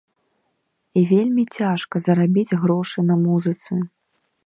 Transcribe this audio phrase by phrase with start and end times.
[1.01, 3.73] І вельмі цяжка зарабіць грошы на музыцы.